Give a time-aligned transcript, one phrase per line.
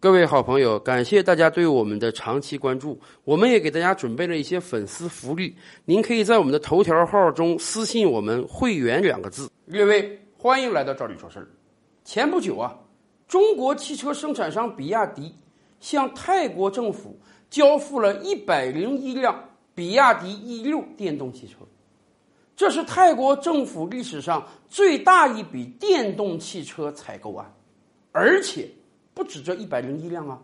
[0.00, 2.96] 各位好朋友，感谢大家对我们的长期关注。
[3.24, 9.50] 我们也给大家准备了一些粉丝福利，您可以在我们的头条号中私信我们“会员”两个字。
[9.64, 11.48] 略位，欢迎来到赵理说事儿。
[12.04, 12.78] 前不久啊，
[13.26, 15.34] 中国汽车生产商比亚迪
[15.80, 17.18] 向泰国政府
[17.50, 21.56] 交付了一百零一辆比亚迪 E 六电动汽车，
[22.54, 27.52] 这是泰国政府历史上最大一笔电动汽车采购案，
[28.12, 28.68] 而且。
[29.18, 30.38] 不止这一百零一辆啊，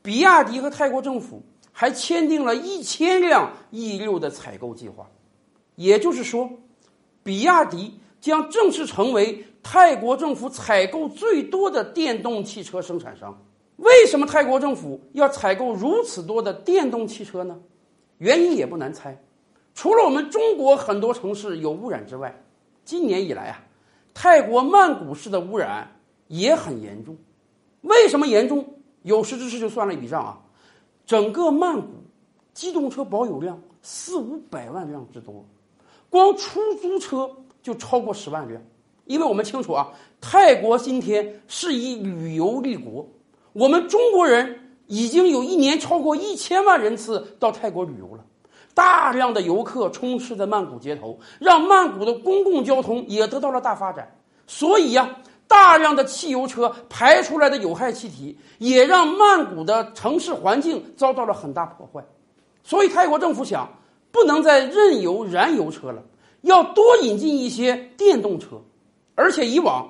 [0.00, 5.06] 比亚迪和泰国政府还签订了一千辆 E 六的采购计划，
[5.74, 6.50] 也就是说，
[7.22, 13.38] 比亚迪将正式成为泰国政府采购最多的电动汽车生产商。
[13.76, 17.60] 为什么泰国政府要采购如此多的电动汽车呢？
[18.16, 19.22] 原因也不难猜，
[19.74, 22.34] 除了我们中国很多城市有污染之外，
[22.82, 23.62] 今年以来啊，
[24.14, 27.14] 泰国曼谷市的污染也很严重。
[27.82, 28.64] 为什么严重？
[29.02, 30.36] 有识之士就算了一笔账啊，
[31.06, 31.86] 整个曼谷
[32.52, 35.44] 机动车保有量四五百万辆之多，
[36.10, 37.30] 光出租车
[37.62, 38.60] 就超过十万辆。
[39.04, 43.08] 因为我们清楚啊，泰国今天是以旅游立国，
[43.52, 48.24] 我们中国人已经有一年超过一千万人次到泰国旅游了，
[48.74, 54.18] 大量的游客充斥在曼谷街头，让曼谷的公共交通也得到了大发展。
[54.48, 55.16] 所以呀。
[55.48, 62.04] 大量的汽油车排出来的有害气体，也让曼谷的城市环境遭到了很大破坏。
[62.62, 63.68] 所以泰国政府想，
[64.10, 66.02] 不能再任由燃油车了，
[66.42, 68.60] 要多引进一些电动车。
[69.14, 69.88] 而且以往，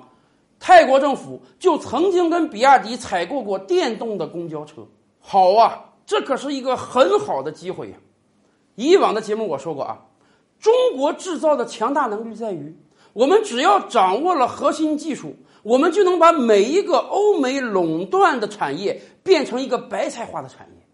[0.59, 4.87] 泰国政府就曾经跟比亚迪采购过电动的公交车。
[5.19, 7.97] 好啊，这可是一个很好的机会呀！
[8.75, 10.05] 以往的节目我说过啊，
[10.59, 12.77] 中国制造的强大能力在于，
[13.17, 15.35] 我们只要掌握了核心技术。
[15.63, 20.87] 我们就能把每一个欧美垄断的产业变成一个白菜化的产业。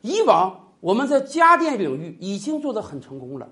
[0.00, 3.46] 以往我们在家电领域已经做得很成功了，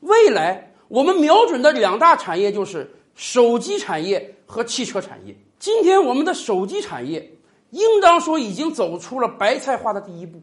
[0.00, 5.34] 未来我们瞄准的两大产业就是手机产业和汽车产业。
[5.58, 7.32] 今天我们的手机产业
[7.70, 10.40] 应当说已经走出了白菜化的第一步。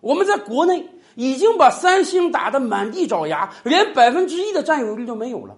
[0.00, 0.86] 我们在国内
[1.16, 5.56] 已经把三星打得满地找牙，连百分之一的占有率都没有了。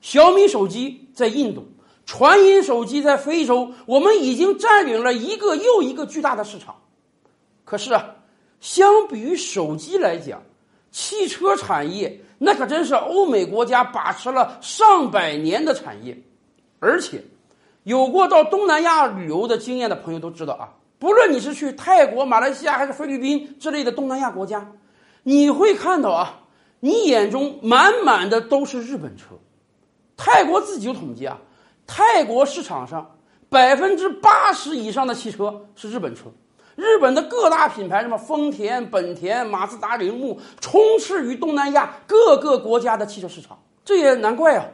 [0.00, 1.66] 小米手机在印度。
[2.08, 6.76] 传音手机在非洲，我们已经占领了一个又一个巨大的市场。
[7.64, 8.14] 可是啊，
[8.60, 10.40] 相比于手机来讲，
[10.92, 16.16] 汽车产业那可真是欧美国家把持了上百年的产业。
[16.78, 17.20] 而且，
[17.82, 20.70] 有过到东南亚旅游的经验的朋友都知道啊，
[21.00, 24.70] 不论你是去泰国、马来西亚还是菲律宾之类的东南亚国家，
[25.24, 26.38] 你会看到啊，
[26.78, 29.34] 你眼中满满的都是日本车。
[30.16, 31.38] 泰国自己有统计啊。
[31.86, 33.16] 泰国市场上
[33.48, 36.24] 百分之八十以上的汽车是日本车，
[36.74, 43.56] 日本的各大品牌，什么丰田、本田、马自达、铃木，充斥于东南亚各个国家的汽车市场。
[43.84, 44.66] 这也难怪啊，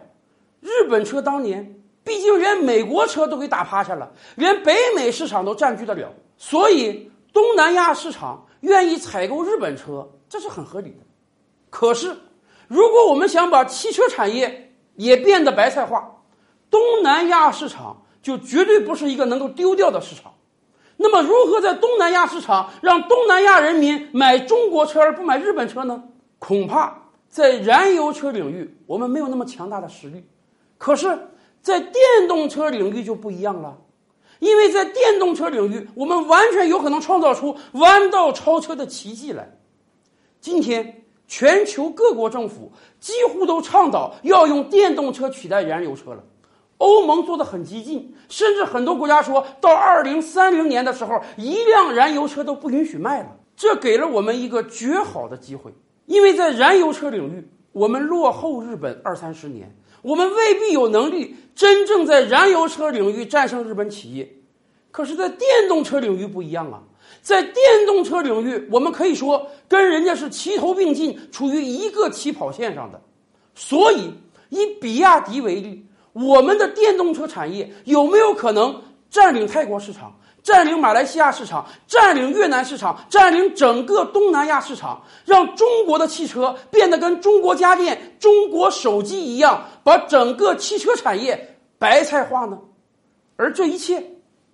[0.60, 11.04] 日本车当年毕竟连美国车都给打趴下了，连北美市场都占据得了，所以东南亚市场愿意采购日本车，这是很合理的。
[11.68, 12.16] 可是，
[12.68, 16.22] 如果我们想把汽车产业也变得白菜化，
[16.70, 20.32] 东南亚市场就绝对不是一个能够丢掉的市场。
[20.96, 26.04] 那么，如何在东南亚市场让东南亚人民买中国车而不买日本车呢？
[26.38, 26.96] 恐怕
[27.28, 30.24] 在燃油车领域我们没有那么强大的实力。
[30.78, 31.06] 可是，
[31.60, 31.94] 在电
[32.28, 33.78] 动车领域就不一样了，
[34.38, 39.58] 因为在电动车领域，我们完全有可能创造出弯道超车的奇迹来。
[40.40, 41.01] 今天，
[41.34, 42.70] 全球各国政府
[43.00, 46.22] 几乎都倡导要用电动车取代燃油车了。
[46.76, 53.34] 欧盟做的很激进，甚至很多国家说到二零三零年的时候，一辆燃油车都不允许卖了。
[53.56, 55.72] 这给了我们一个绝好的机会，
[56.04, 64.30] 因为在燃油车领域，我们落后日本二三十年，我们未必有能力真正在燃油车领域战胜日本企业。
[64.90, 66.82] 可是，在电动车领域不一样啊，
[67.20, 67.56] 在电
[67.86, 73.00] 动车领域，我们可以说跟人家是齐头并进，处于一个起跑线上的。
[73.54, 74.12] 所以，
[74.48, 75.86] 以比亚迪为例。
[76.14, 92.58] 我们的电动车产业有没有可能占领泰国市场、占领马来西亚市场、占领越南市场、占领整个东南亚市场，让中国的汽车变得跟中国家电、中国手机一样，把整个汽车产业白菜化呢？
[93.36, 94.04] 而这一切，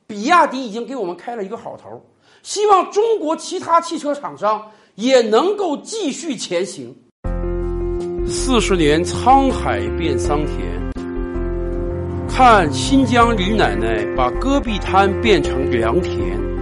[0.06, 2.00] 比亚迪已经给我们开了一个好头，
[2.42, 6.94] 希望中国其他汽车厂商也能够继续前行。
[8.26, 10.88] 四十年沧海变桑田。
[12.28, 16.57] 看新疆李奶奶把戈壁滩变成良田。